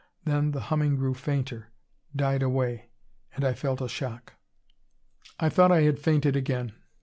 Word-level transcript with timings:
Then 0.25 0.49
the 0.49 0.61
humming 0.71 0.95
grew 0.95 1.13
fainter; 1.13 1.67
died 2.15 2.41
away; 2.41 2.89
and 3.35 3.45
I 3.45 3.53
felt 3.53 3.81
a 3.81 3.87
shock. 3.87 4.33
"I 5.39 5.47
thought 5.47 5.71
I 5.71 5.81
had 5.81 5.99
fainted 5.99 6.35
again. 6.35 6.71